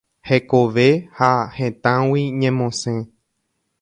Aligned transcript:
Hekove 0.27 0.85
ha 1.17 1.29
hetãgui 1.57 2.23
ñemosẽ. 2.39 2.99